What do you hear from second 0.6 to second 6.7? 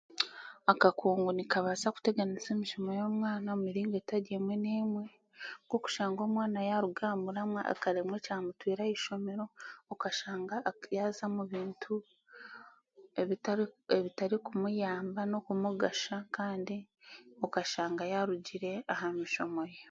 Akakungu nikabaasa kuteganisa emishomo y'omwaana mumiringo etari emwe n'emwe nk'okushanga omwana